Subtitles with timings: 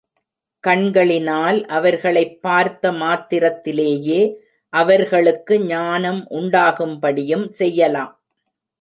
[0.59, 4.35] கண்களினால் அவர்களைப் பார்த்த மாத்திரத்திலேயே
[4.73, 8.13] அவர்களுக்கு ஞானம் உண்டாகும்படியும் செய்யலாம்.